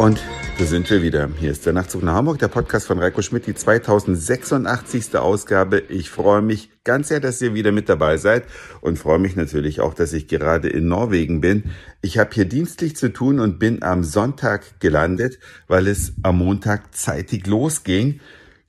[0.00, 0.18] Und
[0.58, 1.28] da sind wir wieder.
[1.38, 5.14] Hier ist der Nachtzug nach Hamburg, der Podcast von Reiko Schmidt, die 2086.
[5.18, 5.80] Ausgabe.
[5.90, 8.44] Ich freue mich ganz sehr, dass ihr wieder mit dabei seid
[8.80, 11.64] und freue mich natürlich auch, dass ich gerade in Norwegen bin.
[12.00, 16.94] Ich habe hier dienstlich zu tun und bin am Sonntag gelandet, weil es am Montag
[16.94, 18.20] zeitig losging.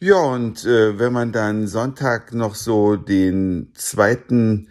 [0.02, 4.68] Ja, und äh, wenn man dann Sonntag noch so den zweiten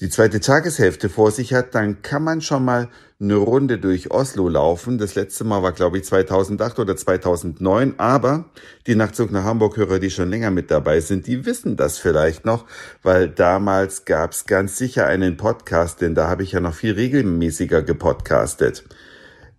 [0.00, 2.88] die zweite Tageshälfte vor sich hat, dann kann man schon mal
[3.20, 4.98] eine Runde durch Oslo laufen.
[4.98, 7.94] Das letzte Mal war, glaube ich, 2008 oder 2009.
[7.98, 8.46] Aber
[8.88, 12.66] die Nachtzug nach Hamburg-Hörer, die schon länger mit dabei sind, die wissen das vielleicht noch,
[13.04, 16.94] weil damals gab es ganz sicher einen Podcast, denn da habe ich ja noch viel
[16.94, 18.84] regelmäßiger gepodcastet.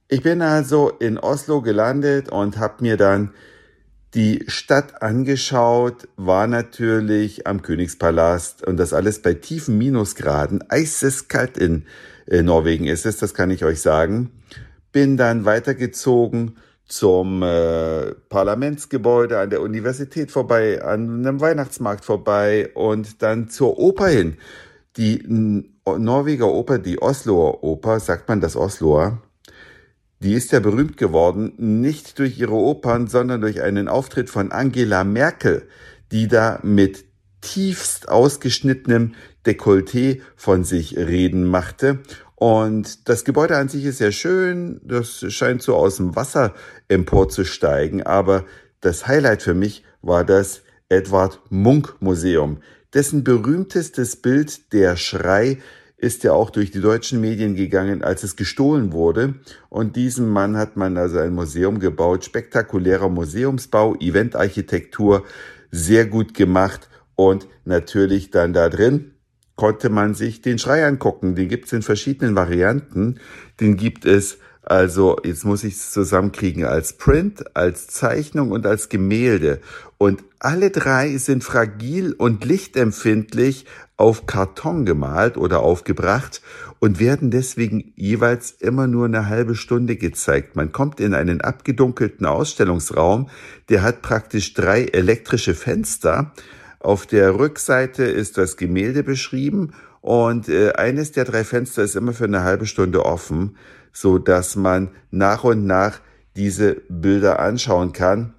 [0.10, 3.32] Ich bin also in Oslo gelandet und habe mir dann
[4.16, 10.64] die Stadt angeschaut, war natürlich am Königspalast und das alles bei tiefen Minusgraden.
[10.70, 11.86] Eiseskalt in
[12.26, 14.32] äh, Norwegen ist es, das kann ich euch sagen.
[14.94, 16.56] Bin dann weitergezogen
[16.88, 24.08] zum äh, Parlamentsgebäude an der Universität vorbei, an einem Weihnachtsmarkt vorbei und dann zur Oper
[24.08, 24.38] hin.
[24.96, 25.24] Die
[25.86, 29.22] Norweger Oper, die Osloer Oper, sagt man das Osloer,
[30.20, 35.04] die ist ja berühmt geworden, nicht durch ihre Opern, sondern durch einen Auftritt von Angela
[35.04, 35.68] Merkel,
[36.12, 37.06] die da mit
[37.42, 39.14] tiefst ausgeschnittenem
[39.46, 42.00] Dekolleté von sich reden machte.
[42.36, 46.54] Und das Gebäude an sich ist sehr schön, das scheint so aus dem Wasser
[46.88, 48.46] emporzusteigen, aber
[48.82, 52.58] das Highlight für mich war das Edward Munk Museum,
[52.94, 55.60] dessen berühmtestes Bild, der Schrei,
[56.06, 59.34] ist ja auch durch die deutschen Medien gegangen, als es gestohlen wurde.
[59.70, 65.24] Und diesem Mann hat man also ein Museum gebaut, spektakulärer Museumsbau, Eventarchitektur,
[65.72, 69.12] sehr gut gemacht und natürlich dann da drin
[69.56, 71.36] konnte man sich den Schrei angucken.
[71.36, 73.20] Den gibt es in verschiedenen Varianten.
[73.60, 74.38] Den gibt es
[74.68, 79.60] also, jetzt muss ich es zusammenkriegen, als Print, als Zeichnung und als Gemälde.
[80.00, 83.66] Und alle drei sind fragil und lichtempfindlich
[83.96, 86.42] auf Karton gemalt oder aufgebracht
[86.80, 90.56] und werden deswegen jeweils immer nur eine halbe Stunde gezeigt.
[90.56, 93.30] Man kommt in einen abgedunkelten Ausstellungsraum,
[93.70, 96.34] der hat praktisch drei elektrische Fenster.
[96.80, 102.14] Auf der Rückseite ist das Gemälde beschrieben und äh, eines der drei Fenster ist immer
[102.14, 103.56] für eine halbe Stunde offen
[103.96, 106.02] so dass man nach und nach
[106.36, 108.34] diese Bilder anschauen kann.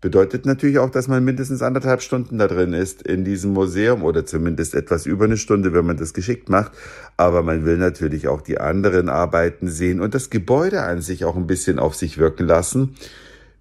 [0.00, 4.26] Bedeutet natürlich auch, dass man mindestens anderthalb Stunden da drin ist in diesem Museum oder
[4.26, 6.72] zumindest etwas über eine Stunde, wenn man das geschickt macht.
[7.16, 11.36] Aber man will natürlich auch die anderen Arbeiten sehen und das Gebäude an sich auch
[11.36, 12.96] ein bisschen auf sich wirken lassen.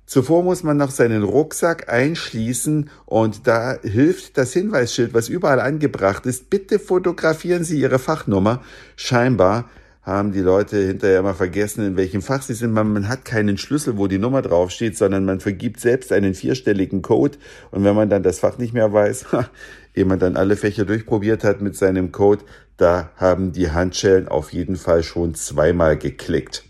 [0.05, 6.25] Zuvor muss man noch seinen Rucksack einschließen und da hilft das Hinweisschild, was überall angebracht
[6.25, 6.49] ist.
[6.49, 8.61] Bitte fotografieren Sie Ihre Fachnummer.
[8.97, 9.69] Scheinbar
[10.03, 12.73] haben die Leute hinterher immer vergessen, in welchem Fach sie sind.
[12.73, 17.01] Man, man hat keinen Schlüssel, wo die Nummer draufsteht, sondern man vergibt selbst einen vierstelligen
[17.01, 17.37] Code.
[17.71, 19.27] Und wenn man dann das Fach nicht mehr weiß,
[19.95, 22.43] ehe man dann alle Fächer durchprobiert hat mit seinem Code,
[22.75, 26.63] da haben die Handschellen auf jeden Fall schon zweimal geklickt.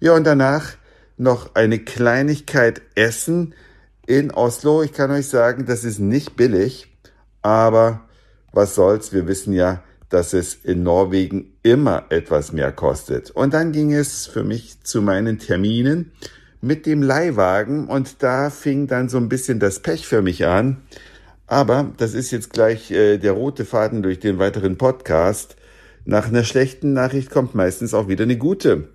[0.00, 0.72] Ja, und danach
[1.18, 3.54] noch eine Kleinigkeit essen
[4.06, 4.82] in Oslo.
[4.82, 6.88] Ich kann euch sagen, das ist nicht billig,
[7.42, 8.08] aber
[8.52, 13.30] was soll's, wir wissen ja, dass es in Norwegen immer etwas mehr kostet.
[13.30, 16.12] Und dann ging es für mich zu meinen Terminen
[16.60, 20.78] mit dem Leihwagen und da fing dann so ein bisschen das Pech für mich an.
[21.46, 25.56] Aber das ist jetzt gleich äh, der rote Faden durch den weiteren Podcast.
[26.04, 28.88] Nach einer schlechten Nachricht kommt meistens auch wieder eine gute.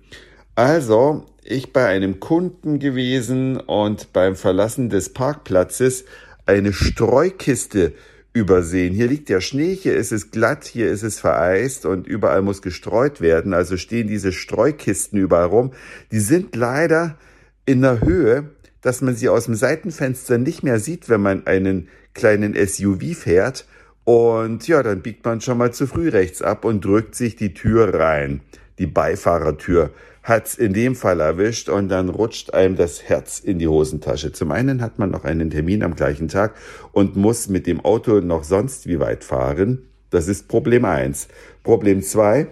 [0.54, 6.04] Also, ich bei einem Kunden gewesen und beim Verlassen des Parkplatzes
[6.46, 7.92] eine Streukiste
[8.36, 8.92] übersehen.
[8.92, 12.60] Hier liegt der Schnee, hier ist es glatt, hier ist es vereist und überall muss
[12.60, 13.54] gestreut werden.
[13.54, 15.72] Also stehen diese Streukisten überall rum.
[16.12, 17.16] Die sind leider
[17.64, 18.50] in der Höhe,
[18.82, 23.66] dass man sie aus dem Seitenfenster nicht mehr sieht, wenn man einen kleinen SUV fährt.
[24.04, 27.54] Und ja, dann biegt man schon mal zu früh rechts ab und drückt sich die
[27.54, 28.42] Tür rein,
[28.78, 29.92] die Beifahrertür
[30.26, 34.32] hat's in dem Fall erwischt und dann rutscht einem das Herz in die Hosentasche.
[34.32, 36.56] Zum einen hat man noch einen Termin am gleichen Tag
[36.90, 39.86] und muss mit dem Auto noch sonst wie weit fahren.
[40.10, 41.28] Das ist Problem eins.
[41.62, 42.48] Problem zwei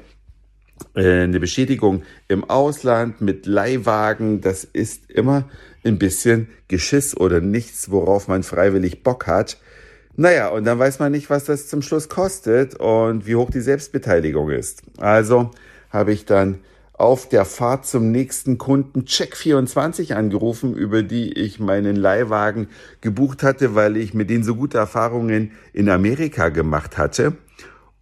[0.95, 5.49] äh, eine Beschädigung im Ausland mit Leihwagen, das ist immer
[5.85, 9.59] ein bisschen Geschiss oder nichts, worauf man freiwillig Bock hat.
[10.15, 13.61] Naja, und dann weiß man nicht, was das zum Schluss kostet und wie hoch die
[13.61, 14.83] Selbstbeteiligung ist.
[14.99, 15.51] Also
[15.91, 16.61] habe ich dann
[16.95, 22.69] auf der Fahrt zum nächsten Kunden Check24 angerufen, über die ich meinen Leihwagen
[23.01, 27.37] gebucht hatte, weil ich mit denen so gute Erfahrungen in Amerika gemacht hatte.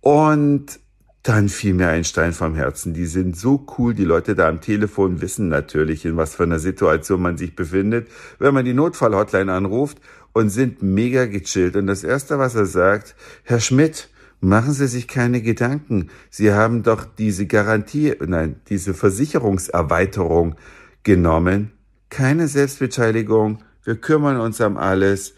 [0.00, 0.78] Und
[1.22, 2.94] dann fiel mir ein Stein vom Herzen.
[2.94, 3.94] Die sind so cool.
[3.94, 8.08] Die Leute da am Telefon wissen natürlich, in was für einer Situation man sich befindet,
[8.38, 9.98] wenn man die Notfallhotline anruft
[10.32, 11.76] und sind mega gechillt.
[11.76, 14.08] Und das Erste, was er sagt, Herr Schmidt,
[14.42, 16.10] machen Sie sich keine Gedanken.
[16.28, 20.56] Sie haben doch diese Garantie, nein, diese Versicherungserweiterung
[21.04, 21.72] genommen.
[22.10, 23.62] Keine Selbstbeteiligung.
[23.84, 25.34] Wir kümmern uns um alles.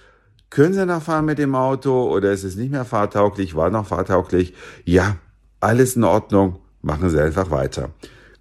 [0.49, 3.55] Können Sie noch fahren mit dem Auto oder ist es nicht mehr fahrtauglich?
[3.55, 4.55] War noch fahrtauglich?
[4.85, 5.17] Ja,
[5.61, 7.91] alles in Ordnung, machen Sie einfach weiter.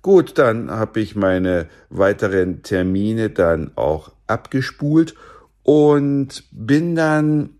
[0.02, 5.16] Gut, dann habe ich meine weiteren Termine dann auch abgespult
[5.64, 7.52] und bin dann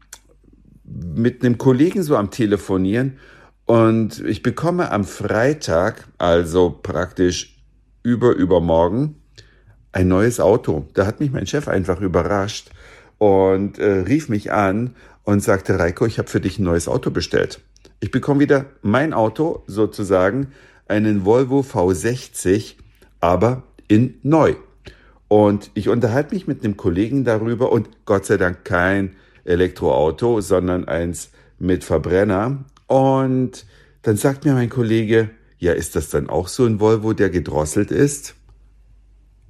[1.16, 3.18] mit einem Kollegen so am Telefonieren
[3.66, 7.58] und ich bekomme am Freitag, also praktisch
[8.04, 9.16] über übermorgen,
[9.92, 10.88] ein neues Auto.
[10.94, 12.72] Da hat mich mein Chef einfach überrascht
[13.18, 17.10] und äh, rief mich an und sagte, Reiko, ich habe für dich ein neues Auto
[17.10, 17.62] bestellt.
[18.02, 20.48] Ich bekomme wieder mein Auto, sozusagen
[20.88, 22.76] einen Volvo V60,
[23.22, 24.56] aber in neu.
[25.30, 30.86] Und ich unterhalte mich mit einem Kollegen darüber und Gott sei Dank kein Elektroauto, sondern
[30.88, 32.66] eins mit Verbrenner.
[32.88, 33.66] Und
[34.02, 37.92] dann sagt mir mein Kollege, ja, ist das dann auch so ein Volvo, der gedrosselt
[37.92, 38.36] ist?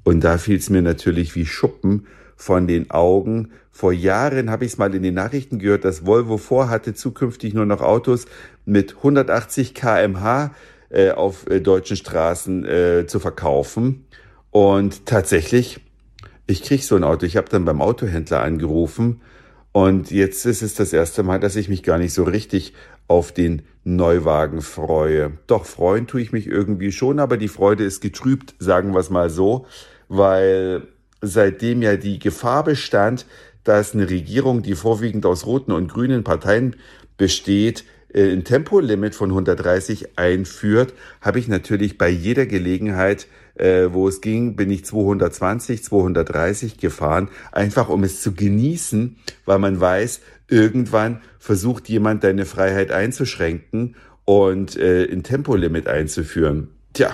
[0.04, 3.52] Und da fiel es mir natürlich wie Schuppen von den Augen.
[3.72, 7.66] Vor Jahren habe ich es mal in den Nachrichten gehört, dass Volvo vorhatte, zukünftig nur
[7.66, 8.26] noch Autos
[8.66, 10.52] mit 180 kmh
[10.90, 14.06] äh, auf äh, deutschen Straßen äh, zu verkaufen.
[14.52, 15.80] Und tatsächlich,
[16.46, 17.26] ich krieg so ein Auto.
[17.26, 19.22] Ich habe dann beim Autohändler angerufen
[19.74, 22.74] und jetzt ist es das erste Mal, dass ich mich gar nicht so richtig
[23.08, 25.34] auf den Neuwagen freue.
[25.48, 29.10] Doch freuen tue ich mich irgendwie schon, aber die Freude ist getrübt, sagen wir es
[29.10, 29.66] mal so,
[30.08, 30.88] weil
[31.22, 33.26] seitdem ja die Gefahr bestand,
[33.64, 36.76] dass eine Regierung, die vorwiegend aus roten und grünen Parteien
[37.18, 37.84] besteht,
[38.14, 44.22] äh, ein Tempolimit von 130 einführt, habe ich natürlich bei jeder Gelegenheit, äh, wo es
[44.22, 51.22] ging, bin ich 220, 230 gefahren, einfach um es zu genießen, weil man weiß, irgendwann
[51.40, 53.96] versucht jemand deine Freiheit einzuschränken
[54.26, 56.70] und äh, ein Tempolimit einzuführen.
[56.94, 57.14] Tja,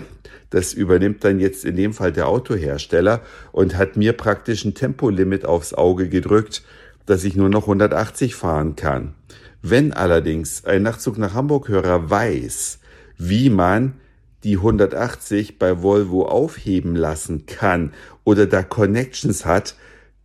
[0.49, 3.21] das übernimmt dann jetzt in dem Fall der Autohersteller
[3.51, 6.63] und hat mir praktisch ein Tempolimit aufs Auge gedrückt,
[7.05, 9.13] dass ich nur noch 180 fahren kann.
[9.61, 12.79] Wenn allerdings ein Nachtzug nach Hamburg-Hörer weiß,
[13.17, 13.95] wie man
[14.43, 17.93] die 180 bei Volvo aufheben lassen kann
[18.23, 19.75] oder da Connections hat,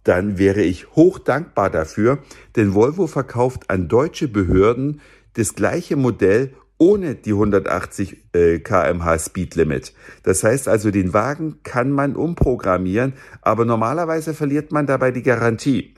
[0.05, 2.19] dann wäre ich hoch dankbar dafür,
[2.57, 5.01] denn Volvo verkauft an deutsche Behörden
[5.35, 9.95] das gleiche Modell ohne die 180 äh, kmh Speed Limit.
[10.23, 15.95] Das heißt also, den Wagen kann man umprogrammieren, aber normalerweise verliert man dabei die Garantie.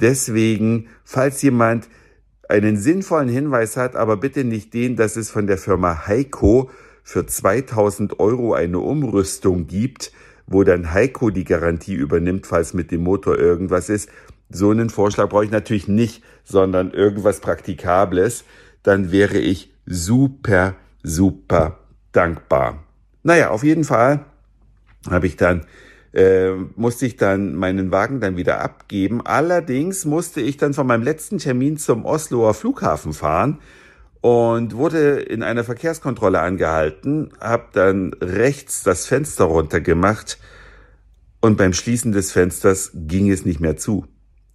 [0.00, 1.88] Deswegen, falls jemand
[2.48, 6.70] einen sinnvollen Hinweis hat, aber bitte nicht den, dass es von der Firma Heiko
[7.02, 10.12] für 2000 Euro eine Umrüstung gibt,
[10.46, 14.08] wo dann Heiko die Garantie übernimmt, falls mit dem Motor irgendwas ist.
[14.48, 18.44] So einen Vorschlag brauche ich natürlich nicht, sondern irgendwas Praktikables.
[18.82, 21.78] Dann wäre ich super, super
[22.12, 22.82] dankbar.
[23.22, 24.24] Naja, auf jeden Fall
[25.08, 25.66] habe ich dann
[26.12, 29.24] äh, musste ich dann meinen Wagen dann wieder abgeben.
[29.24, 33.58] Allerdings musste ich dann von meinem letzten Termin zum Osloer Flughafen fahren
[34.20, 40.38] und wurde in einer Verkehrskontrolle angehalten, habe dann rechts das Fenster runtergemacht
[41.40, 44.06] und beim Schließen des Fensters ging es nicht mehr zu.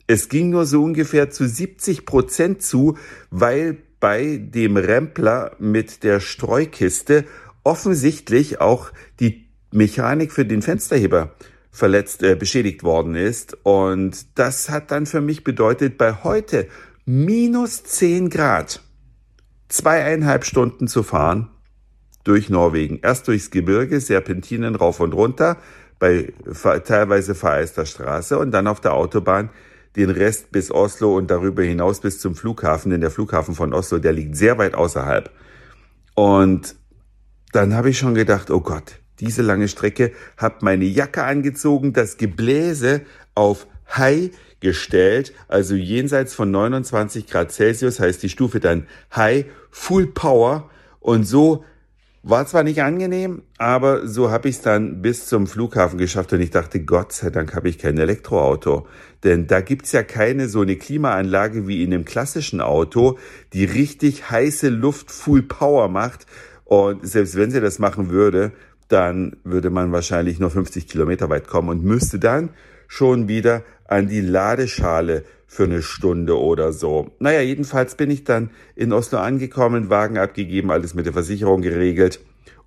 [0.08, 2.98] Es ging nur so ungefähr zu 70 Prozent zu,
[3.32, 7.26] weil bei dem Rempler mit der Streukiste
[7.64, 11.34] offensichtlich auch die Mechanik für den Fensterheber
[11.72, 13.58] verletzt, äh, beschädigt worden ist.
[13.64, 16.68] Und das hat dann für mich bedeutet, bei heute
[17.06, 18.85] minus 10 Grad
[19.76, 21.50] zweieinhalb Stunden zu fahren
[22.24, 23.00] durch Norwegen.
[23.02, 25.58] Erst durchs Gebirge, Serpentinen rauf und runter,
[26.00, 26.34] bei
[26.84, 29.50] teilweise vereister Straße und dann auf der Autobahn
[29.96, 34.00] den Rest bis Oslo und darüber hinaus bis zum Flughafen, denn der Flughafen von Oslo,
[34.00, 35.32] der liegt sehr weit außerhalb.
[36.16, 36.76] Und
[37.54, 42.18] dann habe ich schon gedacht, oh Gott, diese lange Strecke, habe meine Jacke angezogen, das
[42.18, 43.02] Gebläse
[43.36, 50.08] auf High gestellt, also jenseits von 29 Grad Celsius heißt die Stufe dann High, Full
[50.08, 51.64] Power und so
[52.28, 56.42] war zwar nicht angenehm, aber so habe ich es dann bis zum Flughafen geschafft und
[56.42, 58.88] ich dachte, Gott sei Dank habe ich kein Elektroauto.
[59.24, 63.20] Denn da gibt's ja keine so eine Klimaanlage wie in einem klassischen Auto,
[63.54, 66.26] die richtig heiße Luft Full Power macht.
[66.64, 68.54] Und selbst wenn sie das machen würde,
[68.88, 72.50] dann würde man wahrscheinlich nur 50 Kilometer weit kommen und müsste dann
[72.88, 77.12] schon wieder an die Ladeschale für eine Stunde oder so.
[77.20, 82.20] Naja, jedenfalls bin ich dann in Oslo angekommen, Wagen abgegeben, alles mit der Versicherung geregelt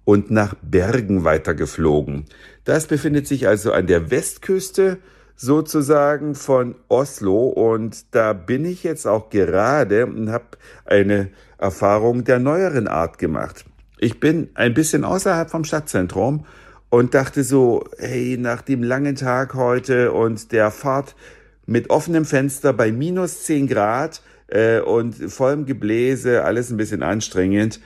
[0.05, 2.25] und nach Bergen weitergeflogen.
[2.65, 4.99] Das befindet sich also an der Westküste
[5.37, 12.39] sozusagen von Oslo und da bin ich jetzt auch gerade und habe eine Erfahrung der
[12.39, 13.65] neueren Art gemacht.
[13.99, 16.47] Ich bin ein bisschen außerhalb vom Stadtzentrum
[16.90, 21.14] und dachte so, hey, nach dem langen Tag heute und der Fahrt
[21.66, 27.80] mit offenem Fenster bei minus 10 Grad äh, und vollem Gebläse, alles ein bisschen anstrengend,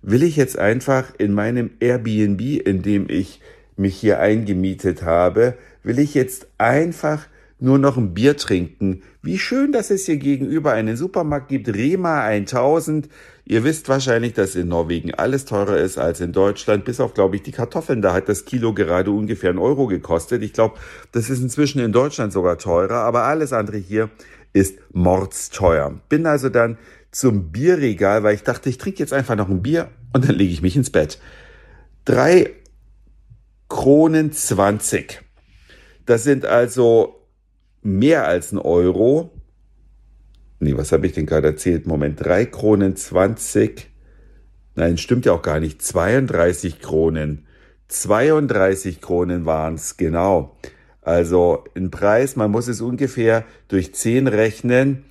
[0.00, 3.40] will ich jetzt einfach in meinem Airbnb, in dem ich
[3.76, 7.26] mich hier eingemietet habe, will ich jetzt einfach
[7.62, 9.02] nur noch ein Bier trinken.
[9.22, 13.08] Wie schön, dass es hier gegenüber einen Supermarkt gibt, Rema 1000.
[13.44, 17.36] Ihr wisst wahrscheinlich, dass in Norwegen alles teurer ist als in Deutschland, bis auf, glaube
[17.36, 18.02] ich, die Kartoffeln.
[18.02, 20.42] Da hat das Kilo gerade ungefähr einen Euro gekostet.
[20.42, 20.78] Ich glaube,
[21.12, 24.10] das ist inzwischen in Deutschland sogar teurer, aber alles andere hier
[24.52, 26.00] ist mordsteuer.
[26.08, 26.78] Bin also dann
[27.12, 30.52] zum Bierregal, weil ich dachte, ich trinke jetzt einfach noch ein Bier und dann lege
[30.52, 31.20] ich mich ins Bett.
[32.04, 32.50] Drei
[33.68, 35.22] Kronen 20.
[36.06, 37.21] Das sind also
[37.82, 39.30] mehr als ein Euro.
[40.60, 41.86] Nee, was habe ich denn gerade erzählt?
[41.86, 43.90] Moment, drei Kronen 20.
[44.74, 45.82] Nein, stimmt ja auch gar nicht.
[45.82, 47.46] 32 Kronen.
[47.88, 50.56] 32 Kronen waren's genau.
[51.02, 55.04] Also ein Preis, man muss es ungefähr durch 10 rechnen.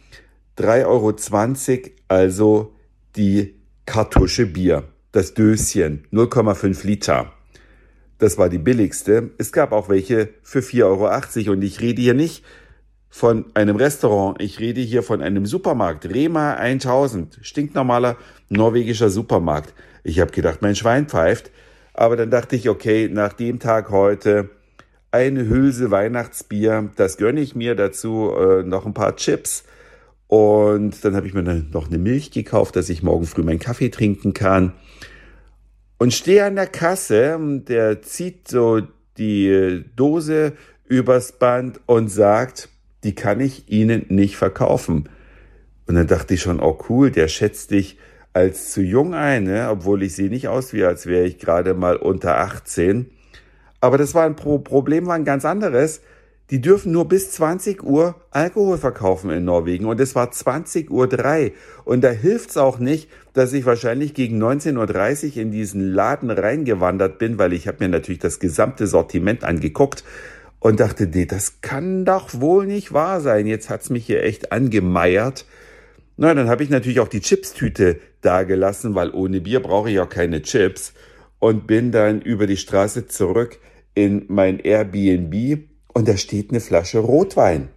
[0.57, 2.73] 3,20 Euro, also
[3.15, 7.33] die Kartusche Bier, das Döschen, 0,5 Liter.
[8.19, 9.31] Das war die billigste.
[9.37, 11.51] Es gab auch welche für 4,80 Euro.
[11.53, 12.43] Und ich rede hier nicht
[13.11, 16.05] von einem Restaurant, ich rede hier von einem Supermarkt.
[16.05, 18.17] Rema 1000, stinknormaler
[18.49, 19.73] norwegischer Supermarkt.
[20.03, 21.51] Ich habe gedacht, mein Schwein pfeift.
[21.93, 24.49] Aber dann dachte ich, okay, nach dem Tag heute
[25.11, 29.65] eine Hülse Weihnachtsbier, das gönne ich mir dazu, äh, noch ein paar Chips.
[30.27, 33.89] Und dann habe ich mir noch eine Milch gekauft, dass ich morgen früh meinen Kaffee
[33.89, 34.73] trinken kann
[36.01, 37.37] und stehe an der Kasse,
[37.67, 38.81] der zieht so
[39.19, 40.53] die Dose
[40.87, 42.69] übers Band und sagt,
[43.03, 45.09] die kann ich Ihnen nicht verkaufen.
[45.87, 47.97] Und dann dachte ich schon, oh cool, der schätzt dich
[48.33, 49.67] als zu jung ein, ne?
[49.69, 53.09] obwohl ich sehe nicht aus wie, als wäre ich gerade mal unter 18.
[53.81, 56.01] Aber das war ein Pro Problem, war ein ganz anderes
[56.51, 61.07] die dürfen nur bis 20 Uhr Alkohol verkaufen in Norwegen und es war 20 Uhr
[61.07, 61.53] drei
[61.85, 67.19] und da hilft's auch nicht, dass ich wahrscheinlich gegen 19.30 Uhr in diesen Laden reingewandert
[67.19, 70.03] bin, weil ich habe mir natürlich das gesamte Sortiment angeguckt
[70.61, 73.47] und dachte, nee, das kann doch wohl nicht wahr sein.
[73.47, 75.45] Jetzt hat's mich hier echt angemeiert.
[76.17, 80.07] Na, dann habe ich natürlich auch die Chipstüte dagelassen, weil ohne Bier brauche ich auch
[80.07, 80.93] keine Chips
[81.39, 83.57] und bin dann über die Straße zurück
[83.95, 85.63] in mein Airbnb
[85.93, 87.69] und da steht eine Flasche Rotwein.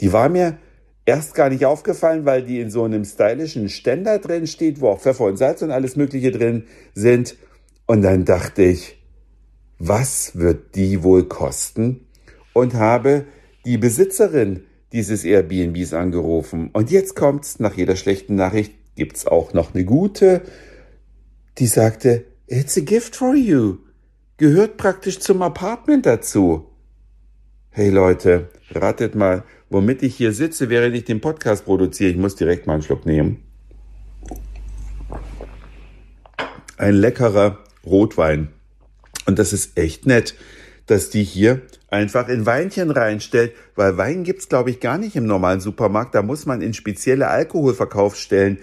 [0.00, 0.58] Die war mir
[1.06, 5.00] erst gar nicht aufgefallen, weil die in so einem stylischen Ständer drin steht, wo auch
[5.00, 7.36] Pfeffer und Salz und alles Mögliche drin sind.
[7.86, 8.95] Und dann dachte ich,
[9.78, 12.06] was wird die wohl kosten?
[12.52, 13.26] Und habe
[13.64, 16.70] die Besitzerin dieses Airbnbs angerufen.
[16.72, 20.42] Und jetzt kommt's, nach jeder schlechten Nachricht gibt's auch noch eine gute.
[21.58, 23.78] Die sagte, it's a gift for you.
[24.38, 26.66] Gehört praktisch zum Apartment dazu.
[27.70, 32.10] Hey Leute, ratet mal, womit ich hier sitze, während ich den Podcast produziere.
[32.10, 33.42] Ich muss direkt mal einen Schluck nehmen.
[36.78, 38.48] Ein leckerer Rotwein.
[39.26, 40.34] Und das ist echt nett,
[40.86, 45.26] dass die hier einfach in Weinchen reinstellt, weil Wein gibt's glaube ich gar nicht im
[45.26, 46.14] normalen Supermarkt.
[46.14, 48.58] Da muss man in spezielle Alkoholverkaufsstellen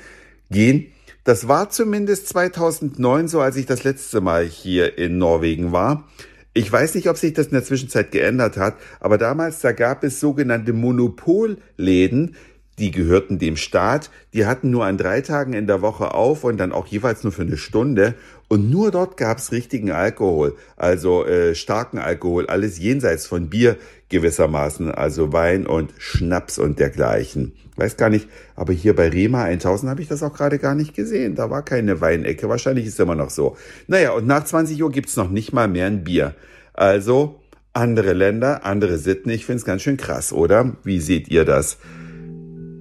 [0.49, 0.87] gehen.
[1.23, 6.07] Das war zumindest 2009 so, als ich das letzte Mal hier in Norwegen war.
[6.53, 10.03] Ich weiß nicht, ob sich das in der Zwischenzeit geändert hat, aber damals, da gab
[10.03, 12.35] es sogenannte Monopolläden,
[12.79, 16.57] die gehörten dem Staat, die hatten nur an drei Tagen in der Woche auf und
[16.57, 18.15] dann auch jeweils nur für eine Stunde.
[18.47, 23.77] Und nur dort gab's richtigen Alkohol, also äh, starken Alkohol, alles jenseits von Bier
[24.09, 27.53] gewissermaßen, also Wein und Schnaps und dergleichen.
[27.75, 30.93] Weiß gar nicht, aber hier bei Rema 1000 habe ich das auch gerade gar nicht
[30.93, 31.33] gesehen.
[31.35, 33.57] Da war keine Weinecke, wahrscheinlich ist es immer noch so.
[33.87, 36.35] Naja, und nach 20 Uhr gibt's noch nicht mal mehr ein Bier.
[36.73, 37.39] Also
[37.73, 39.31] andere Länder, andere Sitten.
[39.31, 40.75] Ich finde es ganz schön krass, oder?
[40.83, 41.77] Wie seht ihr das?